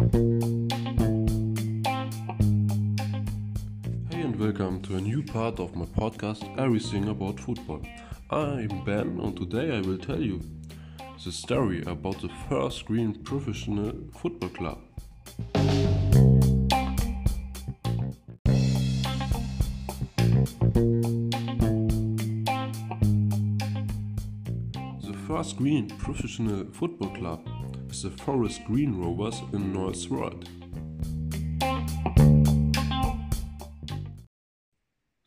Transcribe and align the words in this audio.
Hey 0.00 0.06
and 4.22 4.34
welcome 4.40 4.80
to 4.84 4.96
a 4.96 5.00
new 5.02 5.22
part 5.22 5.60
of 5.60 5.76
my 5.76 5.84
podcast 5.84 6.42
Everything 6.58 7.08
About 7.08 7.38
Football. 7.38 7.82
I'm 8.30 8.82
Ben 8.86 9.20
and 9.20 9.36
today 9.36 9.76
I 9.76 9.82
will 9.82 9.98
tell 9.98 10.18
you 10.18 10.40
the 11.22 11.30
story 11.30 11.82
about 11.82 12.22
the 12.22 12.30
first 12.48 12.86
green 12.86 13.12
professional 13.24 13.92
football 14.14 14.48
club. 14.48 14.78
The 25.02 25.16
first 25.28 25.58
green 25.58 25.88
professional 25.98 26.64
football 26.72 27.10
club 27.10 27.46
the 27.90 28.10
Forest 28.10 28.64
Green 28.64 28.98
Rovers 28.98 29.42
in 29.52 29.72
Nailsworth. 29.72 30.44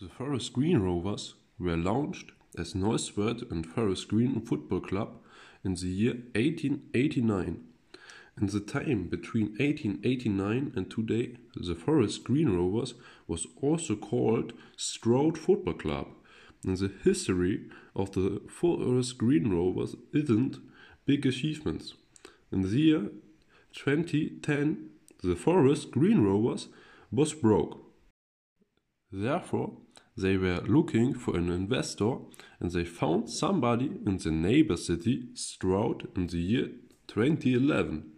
The 0.00 0.08
Forest 0.16 0.52
Green 0.52 0.78
Rovers 0.78 1.34
were 1.58 1.76
launched 1.76 2.30
as 2.56 2.74
Nailsworth 2.74 3.50
and 3.50 3.66
Forest 3.66 4.08
Green 4.08 4.40
Football 4.40 4.80
Club 4.80 5.18
in 5.64 5.74
the 5.74 5.88
year 5.88 6.12
1889. 6.34 7.64
In 8.40 8.46
the 8.46 8.60
time 8.60 9.08
between 9.08 9.48
1889 9.58 10.72
and 10.76 10.88
today, 10.88 11.36
the 11.56 11.74
Forest 11.74 12.22
Green 12.24 12.56
Rovers 12.56 12.94
was 13.26 13.46
also 13.60 13.96
called 13.96 14.52
Stroud 14.76 15.36
Football 15.36 15.74
Club. 15.74 16.06
In 16.64 16.76
the 16.76 16.92
history 17.02 17.68
of 17.94 18.12
the 18.12 18.40
Forest 18.48 19.18
Green 19.18 19.50
Rovers 19.50 19.96
isn't 20.14 20.58
big 21.04 21.26
achievements. 21.26 21.94
In 22.52 22.62
the 22.62 22.78
year 22.78 23.10
2010, 23.72 24.90
the 25.22 25.34
Forest 25.34 25.90
Green 25.90 26.22
Rovers 26.22 26.68
was 27.10 27.32
broke. 27.32 27.80
Therefore, 29.10 29.78
they 30.16 30.36
were 30.36 30.60
looking 30.60 31.14
for 31.14 31.36
an 31.36 31.48
investor 31.48 32.16
and 32.60 32.70
they 32.70 32.84
found 32.84 33.30
somebody 33.30 33.92
in 34.06 34.18
the 34.18 34.30
neighbor 34.30 34.76
city, 34.76 35.28
Stroud, 35.34 36.08
in 36.14 36.26
the 36.26 36.38
year 36.38 36.68
2011. 37.06 38.10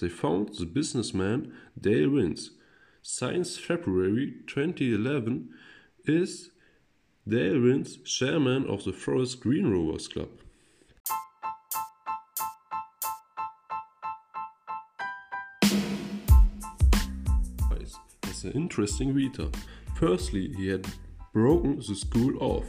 They 0.00 0.08
found 0.08 0.54
the 0.54 0.66
businessman 0.66 1.52
Dale 1.80 2.10
Vince. 2.10 2.50
Since 3.02 3.58
February 3.58 4.34
2011 4.46 5.48
is 6.04 6.50
Dale 7.26 7.60
Vince 7.60 7.96
chairman 7.96 8.64
of 8.66 8.84
the 8.84 8.92
Forest 8.92 9.40
Green 9.40 9.68
Rovers 9.70 10.06
Club. 10.06 10.30
An 18.44 18.52
interesting 18.52 19.14
reader. 19.14 19.48
Firstly, 19.94 20.52
he 20.56 20.68
had 20.68 20.86
broken 21.32 21.76
the 21.76 21.94
school 21.94 22.42
off. 22.42 22.66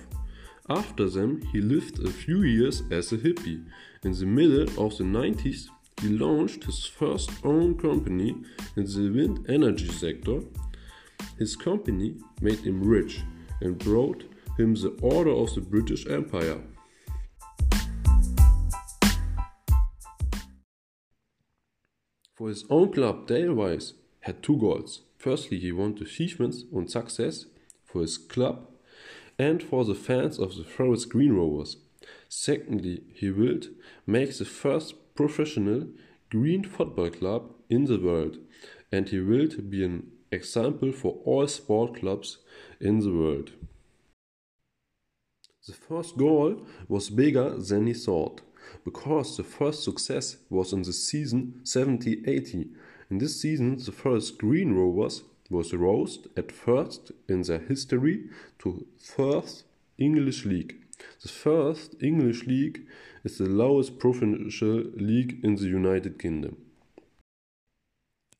After 0.70 1.10
them, 1.10 1.42
he 1.52 1.62
lived 1.62 2.00
a 2.00 2.12
few 2.12 2.44
years 2.44 2.84
as 2.92 3.12
a 3.12 3.18
hippie. 3.18 3.66
In 4.04 4.12
the 4.12 4.26
middle 4.26 4.86
of 4.86 4.98
the 4.98 5.04
90s, 5.04 5.68
he 6.02 6.10
launched 6.10 6.66
his 6.66 6.86
first 6.86 7.32
own 7.44 7.78
company 7.78 8.36
in 8.76 8.86
the 8.86 9.10
wind 9.10 9.46
energy 9.50 9.90
sector. 9.90 10.42
His 11.40 11.56
company 11.56 12.18
made 12.42 12.60
him 12.60 12.84
rich 12.84 13.22
and 13.62 13.78
brought 13.78 14.24
him 14.58 14.76
the 14.76 14.98
Order 15.02 15.32
of 15.32 15.56
the 15.56 15.62
British 15.62 16.06
Empire. 16.08 16.62
For 22.36 22.50
his 22.50 22.66
own 22.70 22.92
club, 22.92 23.28
Dale 23.28 23.56
Vince 23.56 23.94
had 24.22 24.44
two 24.44 24.58
goals. 24.58 25.02
Firstly, 25.24 25.58
he 25.58 25.72
wanted 25.72 26.06
achievements 26.06 26.66
and 26.74 26.92
success 26.92 27.46
for 27.86 28.02
his 28.02 28.18
club 28.18 28.68
and 29.40 29.64
for 29.64 29.86
the 29.86 29.96
fans 29.96 30.38
of 30.38 30.58
the 30.58 30.66
Forest 30.66 31.08
Green 31.08 31.32
Rovers. 31.32 31.78
Secondly, 32.28 33.04
he 33.14 33.32
willed 33.32 33.68
make 34.06 34.38
the 34.38 34.44
first 34.44 35.16
professional 35.16 35.88
green 36.30 36.66
football 36.66 37.10
club 37.10 37.54
in 37.70 37.86
the 37.86 38.00
world, 38.00 38.38
and 38.92 39.08
he 39.08 39.22
willed 39.22 39.70
be 39.70 39.86
an 39.86 40.12
example 40.30 40.92
for 40.92 41.14
all 41.24 41.48
sport 41.48 41.96
clubs 42.02 42.40
in 42.82 43.00
the 43.00 43.14
world. 43.14 43.52
The 45.66 45.74
first 45.74 46.18
goal 46.18 46.68
was 46.90 47.10
bigger 47.10 47.50
than 47.52 47.88
he 47.88 47.94
thought, 47.94 48.42
because 48.84 49.38
the 49.38 49.46
first 49.46 49.86
success 49.86 50.36
was 50.50 50.74
in 50.74 50.82
the 50.82 50.92
season 50.92 51.62
70 51.64 52.24
80. 52.28 52.72
In 53.14 53.20
this 53.20 53.40
season, 53.40 53.78
the 53.78 53.92
Forest 53.92 54.40
Green 54.40 54.74
Rovers 54.74 55.22
was 55.48 55.72
rose 55.72 56.18
at 56.36 56.52
first 56.52 57.12
in 57.30 57.44
their 57.44 57.60
history 57.60 58.24
to 58.58 58.88
first 58.98 59.66
English 60.00 60.46
League. 60.46 60.78
The 61.22 61.28
first 61.28 62.02
English 62.02 62.48
League 62.48 62.88
is 63.24 63.38
the 63.38 63.46
lowest 63.46 64.00
provincial 64.00 64.78
league 64.96 65.40
in 65.44 65.58
the 65.58 65.68
United 65.68 66.18
Kingdom. 66.18 66.58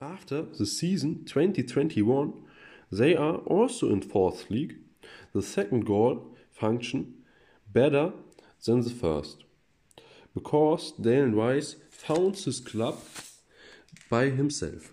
After 0.02 0.42
the 0.42 0.66
season 0.66 1.24
2021, 1.26 2.34
they 2.92 3.16
are 3.16 3.36
also 3.46 3.92
in 3.92 4.02
fourth 4.02 4.50
league. 4.50 4.78
The 5.36 5.44
second 5.44 5.86
goal 5.86 6.36
function 6.50 7.14
better 7.72 8.12
than 8.66 8.82
the 8.82 8.90
first 8.90 9.44
because 10.34 10.94
Dale 10.94 11.30
Vince 11.30 11.76
found 11.92 12.38
his 12.38 12.60
club 12.60 12.98
by 14.10 14.30
himself. 14.30 14.92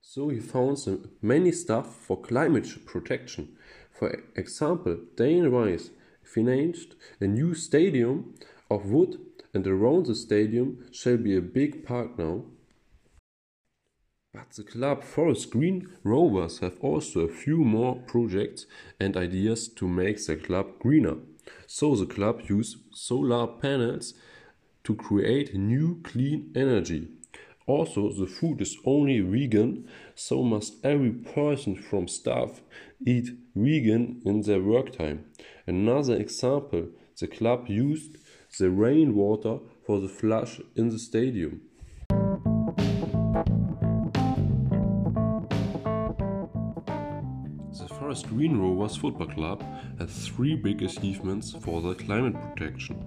So 0.00 0.28
he 0.28 0.40
found 0.40 1.08
many 1.22 1.52
stuff 1.52 1.96
for 1.96 2.20
climate 2.20 2.68
protection. 2.86 3.56
For 3.92 4.24
example, 4.36 4.98
Dale 5.16 5.50
Vince 5.50 5.90
financed 6.22 6.94
a 7.20 7.26
new 7.26 7.54
stadium 7.54 8.34
of 8.70 8.90
wood 8.90 9.18
and 9.52 9.66
around 9.66 10.06
the 10.06 10.14
stadium 10.14 10.86
shall 10.92 11.16
be 11.16 11.36
a 11.36 11.40
big 11.40 11.84
park 11.86 12.18
now. 12.18 12.44
But 14.32 14.50
the 14.50 14.64
club 14.64 15.04
Forest 15.04 15.50
Green 15.50 15.88
Rovers 16.02 16.58
have 16.58 16.78
also 16.80 17.20
a 17.20 17.28
few 17.28 17.58
more 17.58 17.94
projects 17.94 18.66
and 18.98 19.16
ideas 19.16 19.68
to 19.68 19.86
make 19.86 20.24
the 20.26 20.34
club 20.34 20.80
greener. 20.80 21.18
So 21.66 21.94
the 21.94 22.06
club 22.06 22.42
use 22.48 22.76
solar 22.92 23.46
panels 23.46 24.14
to 24.82 24.96
create 24.96 25.54
new 25.54 26.00
clean 26.02 26.50
energy. 26.56 27.08
Also, 27.66 28.12
the 28.12 28.26
food 28.26 28.60
is 28.60 28.76
only 28.84 29.20
vegan, 29.20 29.88
so 30.14 30.42
must 30.42 30.84
every 30.84 31.10
person 31.10 31.74
from 31.74 32.06
staff 32.06 32.60
eat 33.06 33.30
vegan 33.54 34.20
in 34.26 34.42
their 34.42 34.60
work 34.60 34.92
time. 34.92 35.24
Another 35.66 36.14
example, 36.14 36.88
the 37.18 37.26
club 37.26 37.66
used 37.68 38.18
the 38.58 38.68
rainwater 38.68 39.58
for 39.86 39.98
the 39.98 40.08
flush 40.08 40.60
in 40.76 40.90
the 40.90 40.98
stadium. 40.98 41.62
The 47.78 47.88
Forest 47.88 48.28
Green 48.28 48.58
Rovers 48.58 48.96
Football 48.96 49.28
Club 49.28 49.64
has 49.98 50.28
three 50.28 50.54
big 50.54 50.82
achievements 50.82 51.52
for 51.62 51.80
the 51.80 51.94
climate 51.94 52.40
protection. 52.40 53.02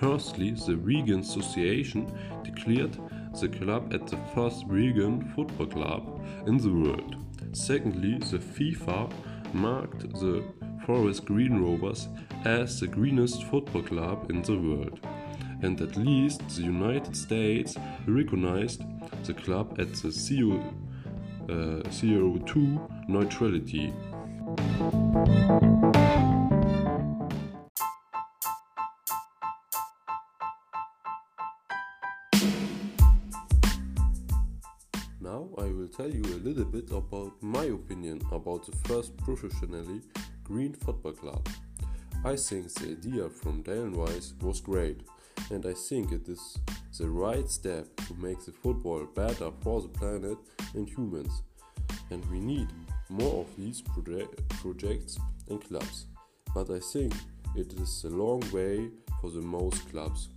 Firstly, 0.00 0.52
the 0.52 0.76
Vegan 0.76 1.20
Association 1.20 2.06
declared 2.44 2.96
the 3.40 3.48
club 3.48 3.92
at 3.92 4.06
the 4.06 4.16
first 4.34 4.66
vegan 4.66 5.32
football 5.34 5.66
club 5.66 6.24
in 6.46 6.58
the 6.58 6.72
world. 6.72 7.16
Secondly, 7.52 8.18
the 8.18 8.38
FIFA 8.38 9.12
marked 9.52 10.00
the 10.14 10.44
Forest 10.86 11.24
Green 11.26 11.60
Rovers 11.60 12.08
as 12.44 12.80
the 12.80 12.86
greenest 12.86 13.44
football 13.44 13.82
club 13.82 14.30
in 14.30 14.42
the 14.42 14.56
world. 14.56 15.00
And 15.62 15.80
at 15.80 15.96
least 15.96 16.40
the 16.48 16.62
United 16.62 17.16
States 17.16 17.76
recognized 18.06 18.82
the 19.24 19.34
club 19.34 19.78
at 19.78 19.92
the 19.94 20.10
CO, 20.10 20.60
uh, 21.48 21.82
CO2 21.90 23.08
neutrality. 23.08 23.92
Will 35.88 35.94
tell 36.08 36.14
you 36.14 36.22
a 36.22 36.44
little 36.44 36.66
bit 36.66 36.90
about 36.90 37.32
my 37.40 37.64
opinion 37.64 38.20
about 38.30 38.66
the 38.66 38.76
first 38.88 39.16
professionally 39.18 40.02
green 40.44 40.74
football 40.74 41.12
club. 41.12 41.48
I 42.24 42.36
think 42.36 42.72
the 42.74 42.90
idea 42.90 43.30
from 43.30 43.62
Dale 43.62 43.88
Vince 43.88 44.34
was 44.42 44.60
great, 44.60 45.00
and 45.50 45.64
I 45.64 45.72
think 45.72 46.12
it 46.12 46.28
is 46.28 46.58
the 46.98 47.08
right 47.08 47.48
step 47.48 47.86
to 48.06 48.14
make 48.14 48.44
the 48.44 48.52
football 48.52 49.06
better 49.14 49.50
for 49.62 49.80
the 49.80 49.88
planet 49.88 50.36
and 50.74 50.86
humans. 50.86 51.42
And 52.10 52.22
we 52.30 52.40
need 52.40 52.68
more 53.08 53.40
of 53.42 53.56
these 53.56 53.80
proje- 53.80 54.28
projects 54.60 55.18
and 55.48 55.62
clubs. 55.62 56.04
But 56.54 56.70
I 56.70 56.80
think 56.80 57.14
it 57.56 57.72
is 57.74 58.04
a 58.04 58.10
long 58.10 58.42
way 58.52 58.90
for 59.22 59.30
the 59.30 59.40
most 59.40 59.90
clubs. 59.90 60.28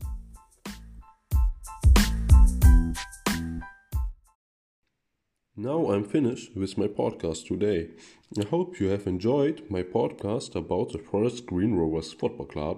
Now 5.62 5.92
I'm 5.92 6.06
finished 6.06 6.56
with 6.56 6.76
my 6.76 6.88
podcast 6.88 7.46
today. 7.46 7.92
I 8.36 8.48
hope 8.48 8.80
you 8.80 8.88
have 8.88 9.06
enjoyed 9.06 9.62
my 9.70 9.84
podcast 9.84 10.56
about 10.56 10.92
the 10.92 10.98
Forest 10.98 11.46
Green 11.46 11.76
Rovers 11.76 12.14
Football 12.14 12.48
Club 12.48 12.78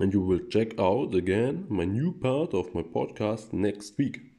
and 0.00 0.12
you 0.12 0.20
will 0.20 0.40
check 0.50 0.76
out 0.80 1.14
again 1.14 1.64
my 1.68 1.84
new 1.84 2.10
part 2.10 2.54
of 2.54 2.74
my 2.74 2.82
podcast 2.82 3.52
next 3.52 3.96
week. 3.98 4.31